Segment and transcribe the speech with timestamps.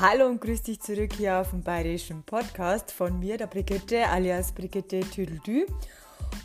[0.00, 4.52] Hallo und grüß dich zurück hier auf dem Bayerischen Podcast von mir, der Brigitte alias
[4.52, 5.66] Brigitte Tüdeldü.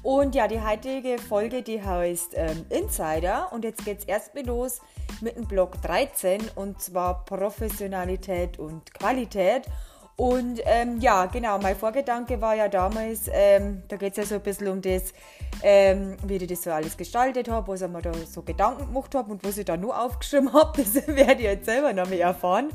[0.01, 3.53] Und ja, die heutige Folge, die heißt ähm, Insider.
[3.53, 4.81] Und jetzt geht es erstmal los
[5.21, 9.67] mit dem Blog 13 und zwar Professionalität und Qualität.
[10.15, 14.35] Und ähm, ja, genau, mein Vorgedanke war ja damals, ähm, da geht es ja so
[14.35, 15.13] ein bisschen um das,
[15.61, 19.13] ähm, wie ich das so alles gestaltet habe, was ich mir da so Gedanken gemacht
[19.13, 22.25] habe und was ich da nur aufgeschrieben habe, das werde ich jetzt selber noch mehr
[22.25, 22.69] erfahren.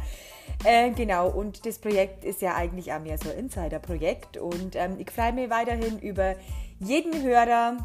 [0.65, 4.97] Äh, genau, und das Projekt ist ja eigentlich auch mehr so ein Insider-Projekt und ähm,
[4.99, 6.35] ich freue mich weiterhin über
[6.81, 7.77] jeden Hörer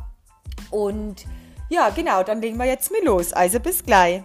[0.72, 1.26] und
[1.70, 3.32] ja, genau, dann legen wir jetzt mal los.
[3.32, 4.24] Also bis gleich.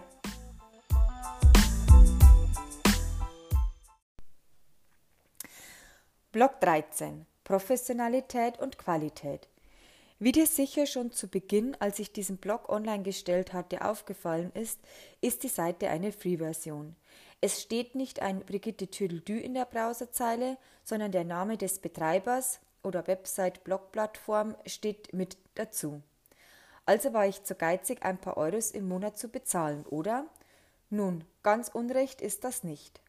[6.32, 7.26] Block 13.
[7.44, 9.48] Professionalität und Qualität.
[10.18, 14.80] Wie dir sicher schon zu Beginn, als ich diesen Blog online gestellt hatte, aufgefallen ist,
[15.20, 16.96] ist die Seite eine Free-Version.
[17.40, 23.06] Es steht nicht ein Brigitte Tüdeldü in der Browserzeile, sondern der Name des Betreibers oder
[23.06, 26.02] Website-Blog-Plattform steht mit dazu.
[26.84, 30.26] Also war ich zu geizig, ein paar Euros im Monat zu bezahlen, oder?
[30.90, 33.00] Nun, ganz unrecht ist das nicht.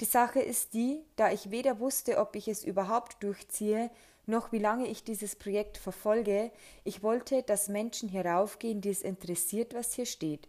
[0.00, 3.90] Die Sache ist die, da ich weder wusste, ob ich es überhaupt durchziehe,
[4.26, 6.50] noch wie lange ich dieses Projekt verfolge,
[6.84, 10.48] ich wollte, dass Menschen hieraufgehen, die es interessiert, was hier steht.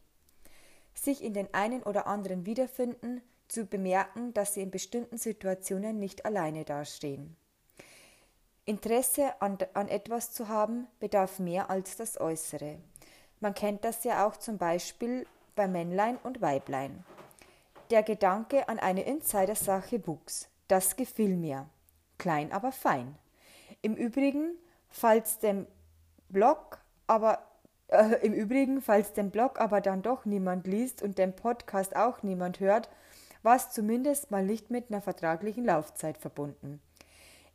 [0.93, 6.25] Sich in den einen oder anderen wiederfinden, zu bemerken, dass sie in bestimmten Situationen nicht
[6.25, 7.35] alleine dastehen.
[8.65, 12.77] Interesse an, an etwas zu haben, bedarf mehr als das Äußere.
[13.41, 17.03] Man kennt das ja auch zum Beispiel bei Männlein und Weiblein.
[17.89, 20.47] Der Gedanke an eine Insidersache wuchs.
[20.67, 21.69] Das gefiel mir.
[22.17, 23.17] Klein, aber fein.
[23.81, 24.55] Im Übrigen,
[24.89, 25.67] falls dem
[26.29, 27.45] Blog aber
[27.93, 32.23] äh, im Übrigen, falls den Blog aber dann doch niemand liest und den Podcast auch
[32.23, 32.89] niemand hört,
[33.43, 36.81] war es zumindest mal nicht mit einer vertraglichen Laufzeit verbunden.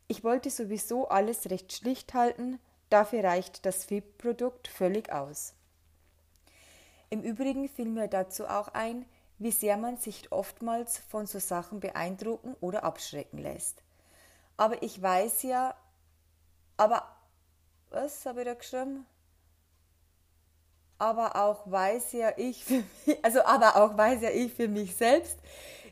[0.07, 5.55] Ich wollte sowieso alles recht schlicht halten, dafür reicht das FIB-Produkt völlig aus.
[7.11, 9.07] Im Übrigen fiel mir dazu auch ein,
[9.39, 13.83] wie sehr man sich oftmals von so Sachen beeindrucken oder abschrecken lässt.
[14.57, 15.75] Aber ich weiß ja,
[16.77, 17.03] aber
[17.91, 19.07] was habe ich da geschrieben?
[20.99, 24.97] Aber auch weiß ja ich für mich, also aber auch weiß ja ich für mich
[24.97, 25.39] selbst,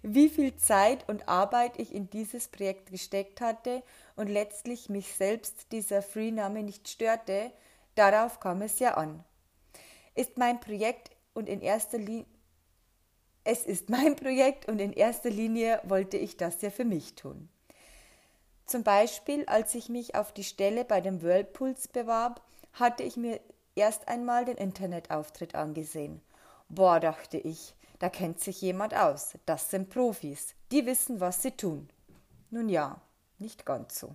[0.02, 3.82] wie viel Zeit und Arbeit ich in dieses Projekt gesteckt hatte
[4.14, 7.52] und letztlich mich selbst dieser Free-Name nicht störte,
[7.94, 9.24] darauf kam es ja an.
[10.14, 12.26] Ist mein Projekt und in erster Linie
[13.48, 17.48] es ist mein Projekt und in erster Linie wollte ich das ja für mich tun.
[18.66, 22.42] Zum Beispiel, als ich mich auf die Stelle bei dem Whirlpools bewarb,
[22.72, 23.38] hatte ich mir
[23.76, 26.20] erst einmal den Internetauftritt angesehen.
[26.68, 29.34] Boah, dachte ich, da kennt sich jemand aus.
[29.46, 30.54] Das sind Profis.
[30.72, 31.88] Die wissen, was sie tun.
[32.50, 33.00] Nun ja,
[33.38, 34.12] nicht ganz so.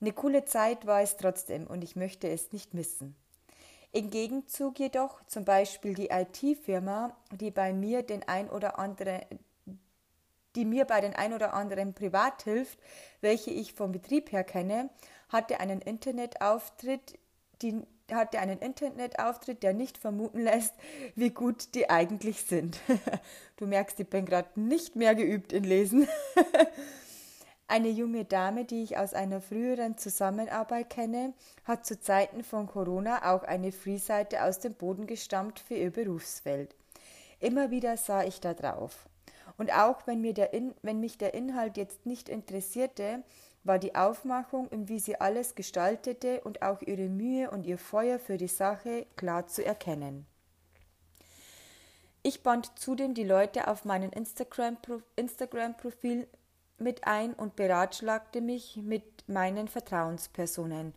[0.00, 3.16] Eine coole Zeit war es trotzdem und ich möchte es nicht missen.
[3.92, 9.22] Im Gegenzug jedoch zum Beispiel die IT-Firma, die bei mir den ein oder anderen
[10.56, 12.78] die mir bei den ein oder anderen privat hilft,
[13.20, 14.90] welche ich vom Betrieb her kenne,
[15.28, 17.18] hatte einen Internetauftritt,
[17.62, 17.82] die
[18.12, 20.74] hatte einen Internetauftritt, der nicht vermuten lässt,
[21.14, 22.78] wie gut die eigentlich sind.
[23.56, 26.08] Du merkst, ich bin gerade nicht mehr geübt in Lesen.
[27.68, 31.32] Eine junge Dame, die ich aus einer früheren Zusammenarbeit kenne,
[31.64, 36.74] hat zu Zeiten von Corona auch eine Free-Seite aus dem Boden gestammt für ihr Berufsfeld.
[37.40, 39.08] Immer wieder sah ich da drauf.
[39.56, 43.22] Und auch wenn, mir der In wenn mich der Inhalt jetzt nicht interessierte,
[43.64, 48.18] war die Aufmachung und wie sie alles gestaltete und auch ihre Mühe und ihr Feuer
[48.18, 50.26] für die Sache klar zu erkennen.
[52.22, 55.74] Ich band zudem die Leute auf meinen Instagram-Profil Instagram
[56.78, 60.92] mit ein und beratschlagte mich mit meinen Vertrauenspersonen,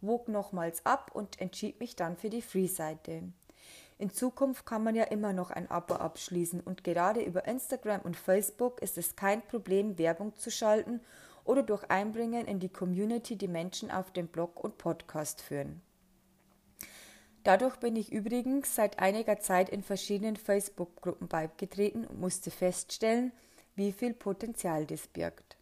[0.00, 3.22] wog nochmals ab und entschied mich dann für die Free-Seite.
[3.98, 8.16] In Zukunft kann man ja immer noch ein Abo abschließen und gerade über Instagram und
[8.16, 11.00] Facebook ist es kein Problem, Werbung zu schalten
[11.44, 15.82] oder durch Einbringen in die Community die Menschen auf dem Blog und Podcast führen.
[17.44, 23.32] Dadurch bin ich übrigens seit einiger Zeit in verschiedenen Facebook-Gruppen beigetreten und musste feststellen,
[23.74, 25.56] wie viel Potenzial dies birgt.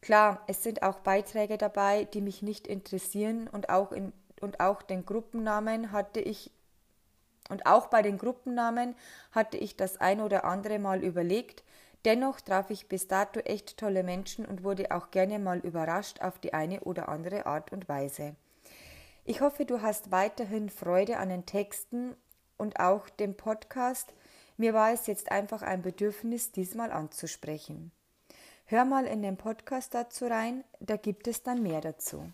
[0.00, 4.82] Klar, es sind auch Beiträge dabei, die mich nicht interessieren und auch, in, und auch
[4.82, 6.50] den Gruppennamen hatte ich
[7.48, 8.94] und auch bei den Gruppennamen
[9.32, 11.64] hatte ich das ein oder andere Mal überlegt,
[12.04, 16.38] dennoch traf ich bis dato echt tolle Menschen und wurde auch gerne mal überrascht auf
[16.38, 18.34] die eine oder andere Art und Weise.
[19.24, 22.16] Ich hoffe, du hast weiterhin Freude an den Texten
[22.56, 24.12] und auch dem Podcast
[24.56, 27.90] mir war es jetzt einfach ein Bedürfnis, diesmal anzusprechen.
[28.66, 32.30] Hör mal in den Podcast dazu rein, da gibt es dann mehr dazu.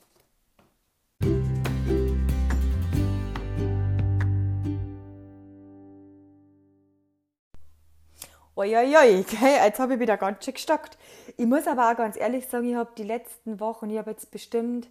[8.58, 10.98] Uiuiui, okay, jetzt habe ich wieder ganz schön gestockt.
[11.36, 14.32] Ich muss aber auch ganz ehrlich sagen, ich habe die letzten Wochen, ich habe jetzt
[14.32, 14.88] bestimmt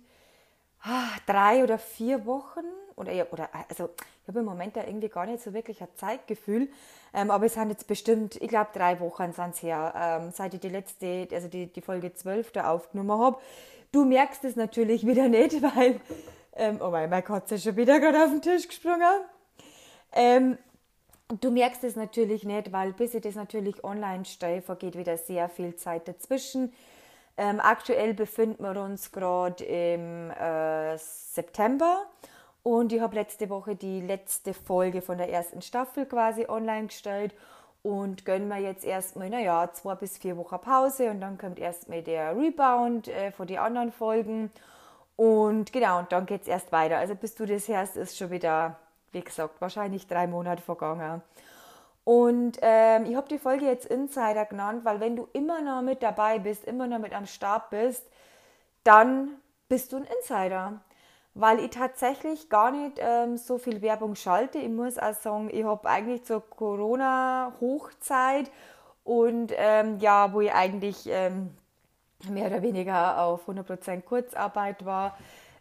[0.84, 2.64] ah, drei oder vier Wochen,
[2.96, 3.90] oder, oder also
[4.22, 6.69] ich habe im Moment da irgendwie gar nicht so wirklich ein Zeitgefühl,
[7.14, 10.54] ähm, aber es sind jetzt bestimmt, ich glaube drei Wochen sind es her, ähm, seit
[10.54, 13.38] ich die letzte, also die, die Folge 12 da aufgenommen habe.
[13.92, 16.00] Du merkst es natürlich wieder nicht, weil,
[16.56, 19.25] ähm, oh mein, meine Katze ist schon wieder gerade auf den Tisch gesprungen.
[20.14, 20.58] Ähm,
[21.30, 25.50] Du merkst es natürlich nicht, weil bis ich das natürlich online stelle, vergeht wieder sehr
[25.50, 26.72] viel Zeit dazwischen.
[27.36, 32.06] Ähm, aktuell befinden wir uns gerade im äh, September
[32.64, 37.36] und ich habe letzte Woche die letzte Folge von der ersten Staffel quasi online gestellt
[37.84, 42.04] und gönnen mir jetzt erstmal, naja, zwei bis vier Wochen Pause und dann kommt erstmal
[42.04, 44.50] der Rebound äh, von den anderen Folgen
[45.18, 46.98] und genau, und dann geht es erst weiter.
[46.98, 48.80] Also bis du das hörst, ist schon wieder
[49.18, 51.24] wie gesagt, wahrscheinlich drei Monate vergangen.
[52.04, 56.04] Und ähm, ich habe die Folge jetzt Insider genannt, weil wenn du immer noch mit
[56.04, 58.06] dabei bist, immer noch mit am Start bist,
[58.84, 59.30] dann
[59.68, 60.80] bist du ein Insider.
[61.34, 64.60] Weil ich tatsächlich gar nicht ähm, so viel Werbung schalte.
[64.60, 68.50] Ich muss auch sagen, ich habe eigentlich zur Corona-Hochzeit
[69.04, 71.50] und ähm, ja, wo ich eigentlich ähm,
[72.30, 75.18] mehr oder weniger auf 100% Kurzarbeit war,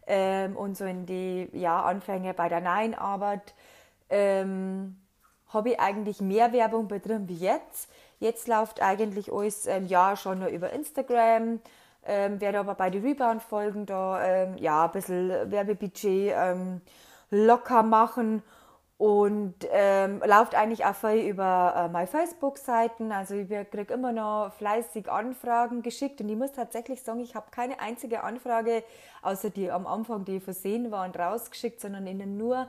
[0.07, 3.53] ähm, und so in die ja, Anfänge bei der Nein-Arbeit
[4.09, 4.97] ähm,
[5.49, 7.89] habe ich eigentlich mehr Werbung betrieben wie jetzt.
[8.19, 11.59] Jetzt läuft eigentlich alles ähm, ja schon nur über Instagram.
[12.05, 16.81] Ähm, werde aber bei den Rebound-Folgen da ähm, ja ein bisschen Werbebudget ähm,
[17.29, 18.43] locker machen
[18.97, 23.11] und ähm, läuft eigentlich auch viel über äh, meine Facebook-Seiten.
[23.11, 27.51] Also ich kriege immer noch fleißig Anfragen geschickt und ich muss tatsächlich sagen, ich habe
[27.51, 28.83] keine einzige Anfrage,
[29.21, 32.67] außer die am Anfang, die versehen waren, rausgeschickt, sondern ihnen nur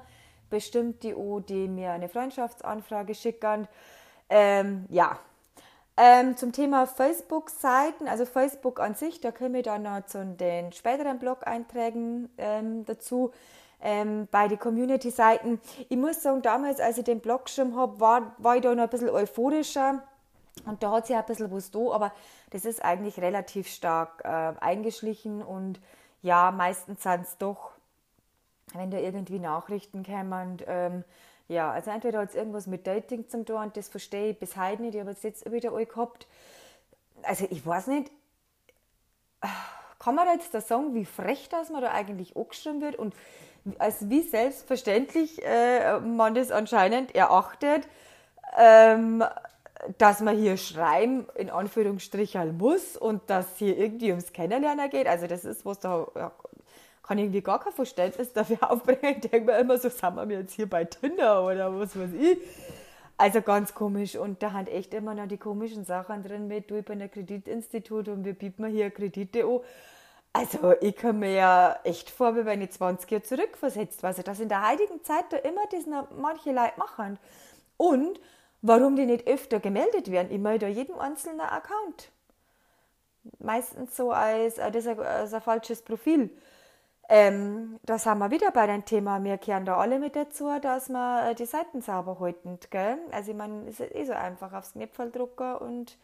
[0.51, 1.15] bestimmt die,
[1.49, 3.67] die mir eine Freundschaftsanfrage schicken.
[4.29, 5.19] Ähm, ja,
[5.97, 10.73] ähm, zum Thema Facebook-Seiten, also Facebook an sich, da komme ich dann noch zu den
[10.73, 13.33] späteren Blog-Einträgen ähm, dazu
[13.81, 15.61] ähm, bei den Community-Seiten.
[15.89, 18.85] Ich muss sagen, damals, als ich den Blog geschrieben habe, war, war ich da noch
[18.85, 20.03] ein bisschen euphorischer.
[20.67, 22.13] Und da hat sich ein bisschen was da, aber
[22.51, 25.81] das ist eigentlich relativ stark äh, eingeschlichen und
[26.21, 27.73] ja, meistens sind es doch,
[28.75, 31.05] wenn da irgendwie Nachrichten kommen, ähm,
[31.47, 34.57] ja, also entweder hat es irgendwas mit Dating zum tun und das verstehe ich bis
[34.57, 36.27] heute nicht, ich habe es jetzt wieder alle gehabt.
[37.23, 38.11] Also ich weiß nicht,
[40.09, 43.15] kann man jetzt da sagen, wie frech das man da eigentlich angeschrieben wird und
[43.79, 47.87] als wie selbstverständlich äh, man das anscheinend erachtet,
[48.57, 49.23] ähm,
[49.99, 55.07] dass man hier schreiben in Anführungsstrichen muss und dass hier irgendwie ums Kennenlernen geht.
[55.07, 56.33] Also das ist was da ja,
[57.03, 59.17] kann irgendwie gar kein Verständnis dafür aufbringen.
[59.23, 62.39] Ich denke mir immer so, sind wir jetzt hier bei Tinder oder was weiß ich.
[63.19, 66.79] Also ganz komisch und da hat echt immer noch die komischen Sachen drin mit, du,
[66.79, 69.61] ich bin ein Kreditinstitut und wir bieten hier Kredite an.
[70.39, 74.09] Also ich kann mir ja echt vor, wie wenn ich 20 Jahre zurückversetzt war.
[74.09, 75.85] Also dass in der heutigen Zeit da immer das
[76.17, 77.19] manche Leute machen.
[77.77, 78.21] Und
[78.63, 80.31] warum die nicht öfter gemeldet werden.
[80.31, 82.11] Ich melde jedem einzelnen Account.
[83.39, 86.31] Meistens so als, äh, das ein, als ein falsches Profil.
[87.11, 90.91] Ähm, da sind wir wieder bei dem Thema, wir kehren da alle mit dazu, dass
[90.91, 92.59] wir äh, die Seiten sauber halten.
[92.71, 92.99] Gell?
[93.13, 95.97] Also ich meine, es ist eh so einfach aufs Knöpfel drucken und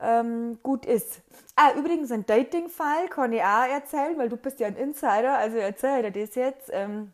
[0.00, 1.22] ähm, gut ist.
[1.56, 5.56] Ah, übrigens ein Dating-Fall kann ich auch erzählen, weil du bist ja ein Insider, also
[5.56, 6.70] erzähl dir das jetzt.
[6.72, 7.12] Ähm,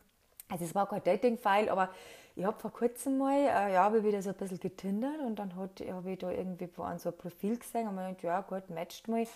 [0.48, 1.90] also es war kein Dating-File, aber
[2.36, 5.38] ich habe vor kurzem mal, äh, ja, habe ich wieder so ein bisschen getindert und
[5.38, 8.70] dann habe ich da irgendwie an so ein Profil gesehen und mir gedacht, ja gut,
[8.70, 9.26] matcht mal.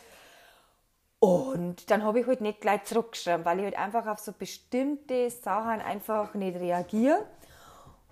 [1.19, 5.31] Und dann habe ich halt nicht gleich zurückgeschrieben, weil ich halt einfach auf so bestimmte
[5.31, 7.25] Sachen einfach nicht reagiere.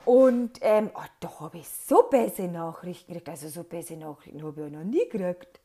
[0.04, 3.28] Und ähm, oh, da habe ich so böse Nachrichten gekriegt.
[3.28, 5.61] Also so böse Nachrichten habe ich noch nie gekriegt.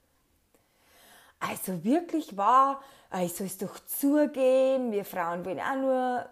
[1.39, 2.81] Also wirklich war,
[3.21, 6.25] ich soll es doch zugeben, wir Frauen wollen auch nur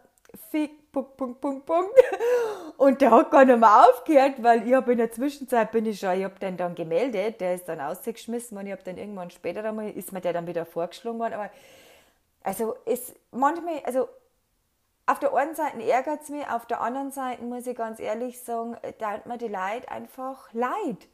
[0.50, 1.92] Fick, Punkt, Punkt, Punkt, Punkt.
[2.78, 6.00] Und der hat gar nicht mehr aufgehört, weil ich habe in der Zwischenzeit bin ich
[6.00, 9.30] schon, ich habe den dann gemeldet, der ist dann ausgeschmissen worden, ich habe dann irgendwann
[9.30, 11.50] später einmal, ist mir der dann wieder vorgeschlagen worden, aber
[12.44, 14.10] also es manchmal, also
[15.08, 18.42] auf der einen Seite ärgert es mich, auf der anderen Seite muss ich ganz ehrlich
[18.42, 21.08] sagen, da mir die Leid einfach leid.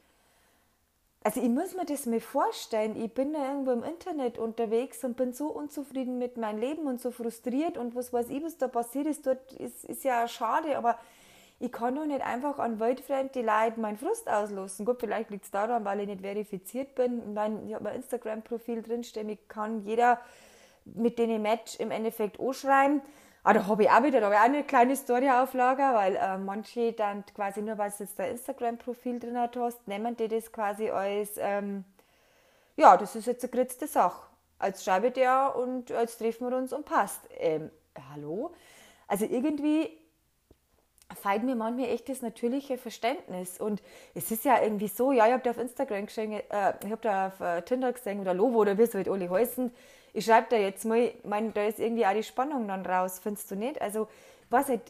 [1.24, 5.16] Also ich muss mir das mal vorstellen, ich bin da irgendwo im Internet unterwegs und
[5.16, 8.66] bin so unzufrieden mit meinem Leben und so frustriert und was weiß ich, was da
[8.66, 10.98] passiert ist, dort ist, ist ja schade, aber
[11.60, 14.84] ich kann doch nicht einfach an wildfremde Leute meinen Frust auslassen.
[14.84, 17.20] Gut, vielleicht liegt es daran, weil ich nicht verifiziert bin.
[17.20, 20.18] Ich, mein, ich habe mein Instagram-Profil drinstehen, ich kann jeder,
[20.84, 23.00] mit dem ich match, im Endeffekt anschreiben.
[23.44, 25.94] Aber da habe ich auch wieder, da habe ich auch eine kleine Story auf Lager,
[25.94, 30.28] weil äh, manche dann quasi nur, weil du jetzt dein Instagram-Profil drin hast, nehmen die
[30.28, 31.84] das quasi als, ähm,
[32.76, 34.28] ja, das ist jetzt eine geritze Sache.
[34.58, 37.20] Als schreibe ich dir und als treffen wir uns und passt.
[37.38, 37.70] Ähm,
[38.12, 38.52] hallo?
[39.08, 39.90] Also irgendwie
[41.20, 43.60] fehlt mir manchmal echt das natürliche Verständnis.
[43.60, 43.82] Und
[44.14, 47.02] es ist ja irgendwie so, ja, ich habe da auf Instagram gesehen, äh, ich habe
[47.02, 49.72] da auf äh, Tinder gesehen oder Lovo oder wie es halt alle heißen.
[50.12, 53.50] Ich schreibe da jetzt mal, mein, da ist irgendwie auch die Spannung dann raus, findest
[53.50, 53.80] du nicht?
[53.80, 54.08] Also,
[54.50, 54.82] was halt,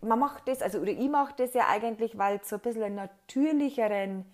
[0.00, 2.84] man macht das, also, oder ich mache das ja eigentlich, weil es so ein bisschen
[2.84, 4.24] einen natürlicheren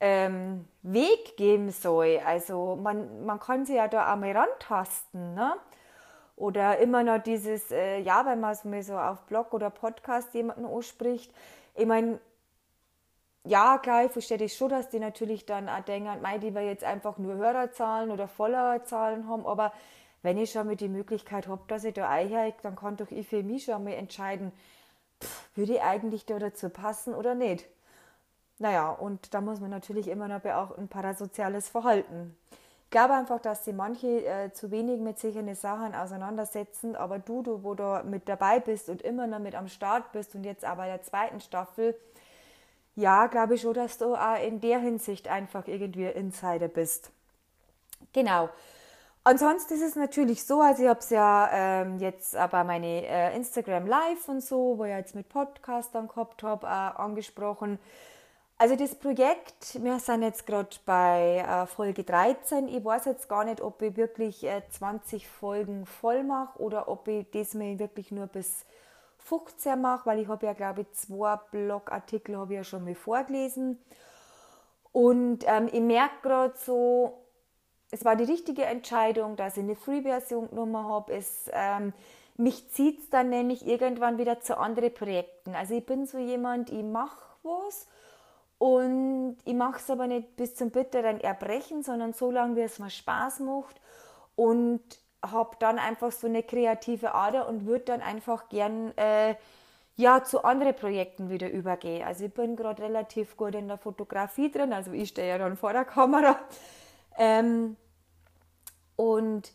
[0.00, 2.20] ähm, Weg geben soll.
[2.24, 5.54] Also, man, man kann sich ja da auch mal rantasten, ne?
[6.36, 10.34] Oder immer noch dieses, äh, ja, wenn man es mir so auf Blog oder Podcast
[10.34, 11.32] jemanden anspricht.
[11.76, 12.18] Ich meine,
[13.44, 16.62] ja, klar, ich verstehe das schon, dass die natürlich dann auch denken, mei, die wir
[16.62, 19.72] jetzt einfach nur Hörerzahlen oder Followerzahlen haben, aber
[20.22, 23.28] wenn ich schon mal die Möglichkeit habe, dass ich da einheige, dann kann doch ich
[23.28, 24.52] für mich schon mal entscheiden,
[25.54, 27.66] würde ich eigentlich da dazu passen oder nicht.
[28.58, 32.36] Naja, und da muss man natürlich immer noch beachten, parasoziales Verhalten
[32.94, 37.64] glaube einfach, dass sie manche äh, zu wenig mit solchen Sachen auseinandersetzen, aber du, du,
[37.64, 40.84] wo du mit dabei bist und immer noch mit am Start bist und jetzt aber
[40.84, 41.96] der zweiten Staffel,
[42.96, 47.10] ja, glaube ich schon, dass du auch in der Hinsicht einfach irgendwie Insider bist.
[48.12, 48.48] Genau.
[49.26, 53.34] Ansonsten ist es natürlich so, also ich habe es ja ähm, jetzt aber meine äh,
[53.34, 57.78] Instagram Live und so, wo ich jetzt mit Podcastern gehabt habe, äh, angesprochen.
[58.58, 62.68] Also das Projekt, wir sind jetzt gerade bei äh, Folge 13.
[62.68, 67.08] Ich weiß jetzt gar nicht, ob ich wirklich äh, 20 Folgen voll mache oder ob
[67.08, 68.66] ich das mal wirklich nur bis
[69.24, 72.94] 15 mache, weil ich habe ja, glaube ich, zwei Blogartikel habe ich ja schon mal
[72.94, 73.78] vorgelesen.
[74.92, 77.24] Und ähm, ich merke gerade so,
[77.90, 81.18] es war die richtige Entscheidung, dass ich eine Free-Version genommen habe.
[81.52, 81.92] Ähm,
[82.36, 85.54] mich zieht es dann nämlich irgendwann wieder zu anderen Projekten.
[85.54, 87.86] Also ich bin so jemand, ich mache was
[88.58, 92.78] und ich mache es aber nicht bis zum bitteren Erbrechen, sondern so lange, wie es
[92.78, 93.80] mir Spaß macht.
[94.36, 94.82] Und
[95.30, 99.34] habe dann einfach so eine kreative Ader und würde dann einfach gern äh,
[99.96, 102.06] ja, zu anderen Projekten wieder übergehen.
[102.06, 105.56] Also ich bin gerade relativ gut in der Fotografie drin, also ich stehe ja dann
[105.56, 106.38] vor der Kamera.
[107.16, 107.76] Ähm,
[108.96, 109.52] und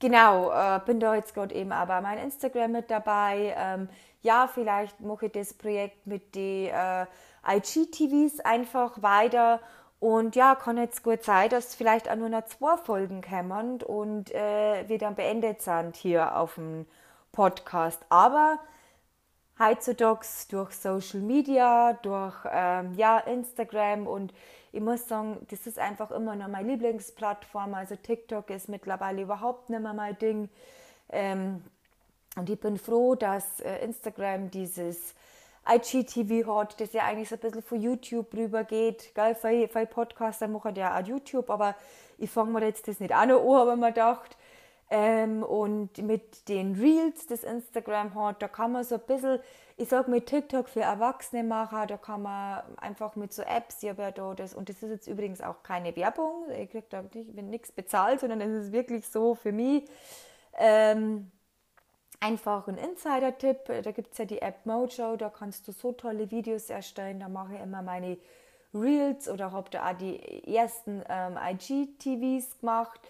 [0.00, 3.54] genau, äh, bin da jetzt gerade eben auch bei meinem Instagram mit dabei.
[3.56, 3.88] Ähm,
[4.22, 7.06] ja, vielleicht mache ich das Projekt mit den äh,
[7.46, 9.60] IGTVs einfach weiter.
[10.00, 14.34] Und ja, kann jetzt gut sein, dass vielleicht auch nur noch zwei Folgen kommen und
[14.34, 16.86] äh, wir dann beendet sind hier auf dem
[17.32, 18.00] Podcast.
[18.08, 18.58] Aber
[19.58, 24.32] heutzutage durch Social Media, durch ähm, ja, Instagram und
[24.72, 27.74] ich muss sagen, das ist einfach immer noch meine Lieblingsplattform.
[27.74, 30.48] Also TikTok ist mittlerweile überhaupt nicht mehr mein Ding.
[31.10, 31.62] Ähm,
[32.36, 35.14] und ich bin froh, dass äh, Instagram dieses
[35.68, 39.14] IGTV hat, das ja eigentlich so ein bisschen von YouTube rübergeht.
[39.14, 39.34] Gell?
[39.34, 41.74] Viele, Podcaster machen ja auch YouTube, aber
[42.18, 44.36] ich fange mir jetzt das nicht auch noch an, habe ich mir gedacht.
[44.92, 49.38] Ähm, und mit den Reels, das Instagram hat, da kann man so ein bisschen,
[49.76, 53.88] ich sage mit TikTok für Erwachsene machen, da kann man einfach mit so Apps, ich
[53.88, 57.04] habe ja da das, und das ist jetzt übrigens auch keine Werbung, ich kriege da
[57.40, 59.84] nichts bezahlt, sondern es ist wirklich so für mich,
[60.58, 61.30] ähm,
[62.20, 63.82] einfach ein Insider-Tipp.
[63.82, 67.20] Da gibt es ja die App Mojo, da kannst du so tolle Videos erstellen.
[67.20, 68.18] Da mache ich immer meine
[68.72, 73.00] Reels oder habe da auch die ersten ähm, IGTVs gemacht.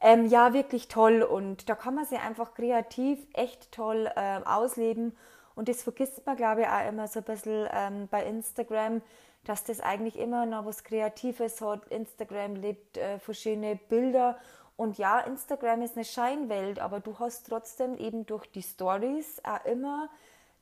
[0.00, 5.16] Ähm, ja, wirklich toll und da kann man sich einfach kreativ echt toll ähm, ausleben.
[5.54, 9.02] Und das vergisst man, glaube ich, auch immer so ein bisschen ähm, bei Instagram,
[9.44, 11.86] dass das eigentlich immer noch was Kreatives hat.
[11.88, 14.36] Instagram lebt äh, verschiedene Bilder
[14.76, 19.64] und ja, Instagram ist eine Scheinwelt, aber du hast trotzdem eben durch die Stories auch
[19.64, 20.08] immer,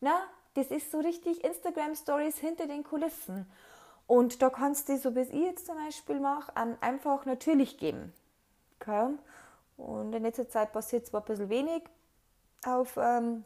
[0.01, 0.15] na,
[0.55, 3.51] das ist so richtig Instagram Stories hinter den Kulissen.
[4.07, 8.13] Und da kannst du, so wie ich jetzt zum Beispiel mache, einfach natürlich geben.
[8.81, 9.15] Okay?
[9.79, 11.83] Und in letzter Zeit passiert zwar ein bisschen wenig
[12.67, 13.45] auf ähm,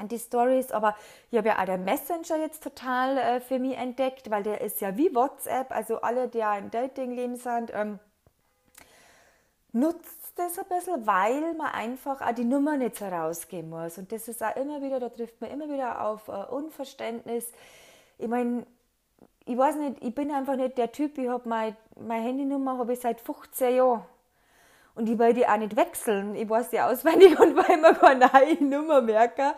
[0.00, 0.96] die Stories, aber
[1.30, 4.80] ich habe ja auch den Messenger jetzt total äh, für mich entdeckt, weil der ist
[4.80, 7.98] ja wie WhatsApp, also alle, die ja im Dating-Leben sind, ähm,
[9.72, 13.98] nutzt das ein bisschen, weil man einfach auch die Nummer nicht so rausgeben muss.
[13.98, 17.52] Und das ist auch immer wieder, da trifft man immer wieder auf uh, Unverständnis.
[18.18, 18.66] Ich meine,
[19.44, 22.92] ich weiß nicht, ich bin einfach nicht der Typ, ich habe meine, meine Handynummer habe
[22.92, 24.04] ich seit 15 Jahren.
[24.94, 26.34] Und ich will die auch nicht wechseln.
[26.34, 29.52] Ich weiß die auswendig und will immer keine neue Nummer merken.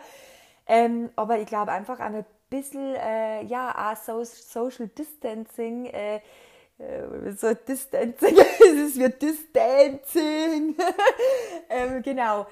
[0.67, 6.21] Ähm, aber ich glaube einfach ein bisschen, äh, ja, auch so, Social Distancing, äh, äh,
[6.77, 10.75] so Distancing, es wie Distancing.
[11.69, 12.47] ähm, genau,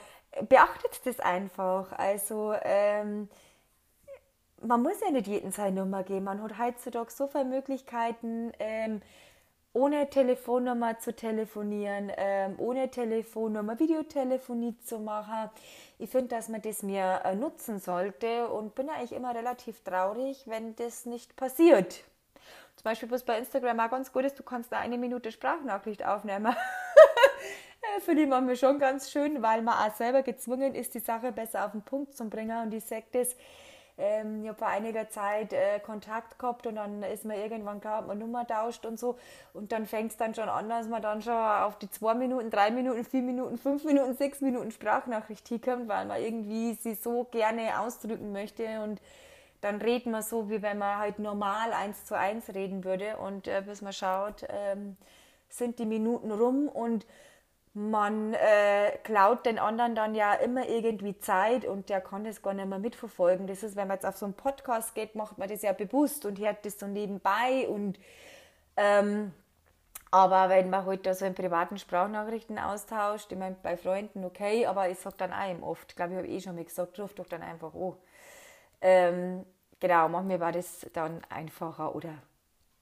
[0.48, 1.92] beachtet das einfach.
[1.94, 3.30] Also, ähm,
[4.62, 6.26] man muss ja nicht jeden seine Nummer geben.
[6.26, 9.02] Man hat heutzutage so viele Möglichkeiten, ähm,
[9.74, 15.50] ohne Telefonnummer zu telefonieren, ähm, ohne Telefonnummer Videotelefonie zu machen.
[15.98, 20.44] Ich finde, dass man das mehr äh, nutzen sollte und bin eigentlich immer relativ traurig,
[20.46, 22.04] wenn das nicht passiert.
[22.84, 26.06] Zum Beispiel, was bei Instagram auch ganz gut ist, du kannst da eine Minute Sprachnachricht
[26.06, 26.54] aufnehmen.
[28.02, 31.66] Finde ich manchmal schon ganz schön, weil man auch selber gezwungen ist, die Sache besser
[31.66, 32.62] auf den Punkt zu bringen.
[32.62, 33.38] Und ich sage das,
[33.98, 38.00] ähm, ich habe vor einiger Zeit äh, Kontakt gehabt und dann ist man irgendwann klar,
[38.00, 39.18] hat man Nummer tauscht und so.
[39.54, 42.50] Und dann fängt es dann schon an, dass man dann schon auf die zwei Minuten,
[42.50, 47.24] drei Minuten, vier Minuten, fünf Minuten, sechs Minuten Sprachnachricht hinkommt, weil man irgendwie sie so
[47.32, 49.00] gerne ausdrücken möchte und
[49.64, 53.18] dann redet man so, wie wenn man halt normal eins zu eins reden würde.
[53.18, 54.98] Und äh, bis man schaut, ähm,
[55.48, 57.06] sind die Minuten rum und
[57.74, 62.54] man äh, klaut den anderen dann ja immer irgendwie Zeit und der kann das gar
[62.54, 63.48] nicht mehr mitverfolgen.
[63.48, 66.26] Das ist, wenn man jetzt auf so einen Podcast geht, macht man das ja bewusst
[66.26, 68.00] und hört das so nebenbei und
[68.78, 69.34] ähm,
[70.12, 74.68] aber wenn man halt da so in privaten Sprachnachrichten austauscht, ich meine, bei Freunden okay,
[74.68, 77.26] aber ich sage dann einem oft, glaube, ich habe eh schon mal gesagt, ruf doch
[77.28, 77.96] dann einfach oh.
[78.80, 79.46] Ähm,
[79.84, 82.14] genau, manchmal war das dann einfacher oder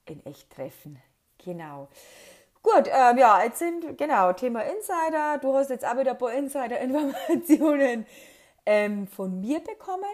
[0.06, 1.02] in echt treffen.
[1.44, 1.88] Genau.
[2.62, 5.38] Gut, ähm, ja, jetzt sind, genau, Thema Insider.
[5.38, 8.06] Du hast jetzt auch wieder ein paar Insider-Informationen
[8.66, 10.04] ähm, von mir bekommen.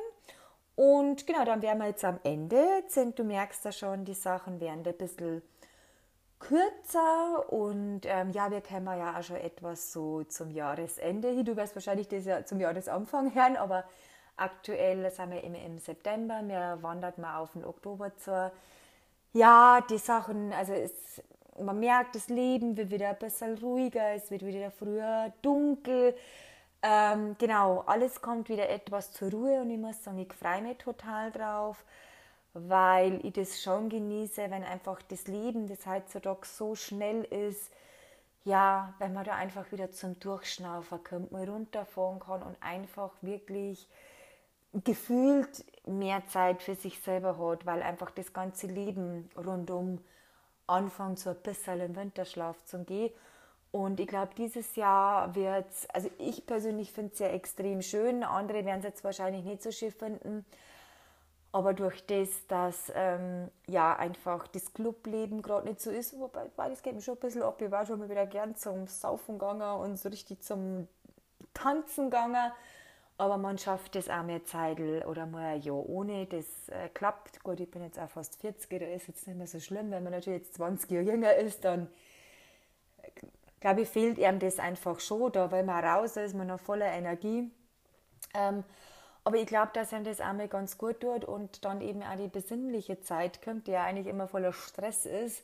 [0.76, 2.64] Und genau, dann wären wir jetzt am Ende.
[2.86, 5.42] Sind, du merkst ja schon, die Sachen werden ein bisschen
[6.38, 11.44] kürzer und ähm, ja, wir kennen ja auch schon etwas so zum Jahresende.
[11.44, 13.84] Du wirst wahrscheinlich das ja zum Jahresanfang hören, aber
[14.38, 16.40] aktuell sind wir immer im September.
[16.44, 18.50] Wir wandern mal auf den Oktober zu.
[19.32, 21.22] Ja, die Sachen, also es
[21.62, 26.14] man merkt, das Leben wird wieder ein bisschen ruhiger, es wird wieder früher dunkel.
[26.82, 30.78] Ähm, genau, alles kommt wieder etwas zur Ruhe und ich muss sagen, ich freue mich
[30.78, 31.84] total drauf,
[32.54, 37.72] weil ich das schon genieße, wenn einfach das Leben, das heutzutage so schnell ist,
[38.44, 43.88] ja, wenn man da einfach wieder zum Durchschnaufen kommt, mal runterfahren kann und einfach wirklich
[44.72, 50.00] gefühlt mehr Zeit für sich selber hat, weil einfach das ganze Leben rundum
[50.66, 53.10] anfangen, so ein bisschen im Winterschlaf zu gehen.
[53.70, 58.64] Und ich glaube, dieses Jahr wird also ich persönlich finde es ja extrem schön, andere
[58.64, 60.44] werden es jetzt wahrscheinlich nicht so schön finden.
[61.50, 66.82] Aber durch das, dass ähm, ja einfach das Clubleben gerade nicht so ist, wobei das
[66.82, 67.60] geht mir schon ein bisschen ab.
[67.62, 70.88] Ich war schon mal wieder gern zum Saufen gegangen und so richtig zum
[71.54, 72.52] Tanzen gegangen
[73.18, 76.26] aber man schafft es auch mehr Zeit oder mal ein Jahr ohne.
[76.26, 77.42] Das äh, klappt.
[77.42, 79.90] Gut, ich bin jetzt auch fast 40, da ist jetzt nicht mehr so schlimm.
[79.90, 81.88] Wenn man natürlich jetzt 20 Jahre jünger ist, dann
[83.02, 83.10] äh,
[83.60, 85.32] glaube ich, fehlt einem das einfach schon.
[85.32, 87.50] Da, weil man raus ist, man noch voller Energie.
[88.34, 88.62] Ähm,
[89.24, 92.28] aber ich glaube, dass einem das einmal ganz gut tut und dann eben auch die
[92.28, 95.42] besinnliche Zeit kommt, die ja eigentlich immer voller Stress ist.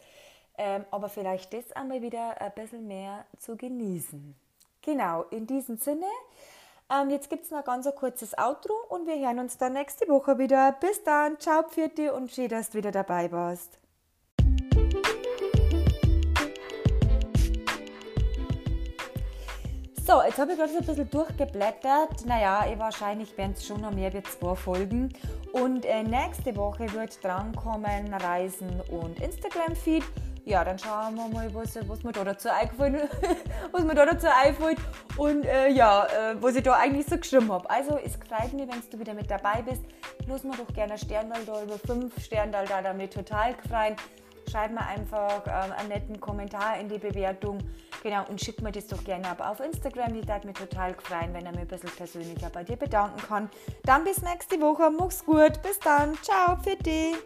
[0.56, 4.37] Ähm, aber vielleicht das einmal wieder ein bisschen mehr zu genießen.
[4.80, 6.06] Genau, in diesem Sinne.
[6.92, 10.06] Ähm, jetzt gibt es noch ganz ein kurzes Outro und wir hören uns dann nächste
[10.08, 10.72] Woche wieder.
[10.80, 13.78] Bis dann, ciao, Pfirti und schön, dass du wieder dabei warst.
[20.06, 22.26] So, jetzt habe ich gerade so ein bisschen durchgeblättert.
[22.26, 25.10] Naja, ich wahrscheinlich werden es schon noch mehr wie zwei Folgen.
[25.52, 30.04] Und äh, nächste Woche wird drankommen Reisen und Instagram-Feed
[30.44, 33.09] ja, dann schauen wir mal, was, was mir da dazu eingefallen
[33.72, 34.78] was mir da dazu einfällt
[35.16, 37.68] und äh, ja, äh, was ich da eigentlich so geschrieben habe.
[37.68, 39.83] Also es freut mich, wenn du wieder mit dabei bist.
[40.26, 43.96] Lass mir doch gerne ein Sterndal da über fünf Sterndal da, damit total gefreut.
[44.50, 47.59] Schreib mir einfach ähm, einen netten Kommentar in die Bewertung.
[48.02, 50.14] Genau, und schick mir das doch gerne ab auf Instagram.
[50.14, 53.48] Ich würde mich total freuen, wenn er mir ein bisschen persönlicher bei dir bedanken kann.
[53.85, 54.90] Dann bis nächste Woche.
[54.90, 55.62] Mach's gut.
[55.62, 56.14] Bis dann.
[56.22, 56.57] Ciao.
[56.62, 57.16] Für dich.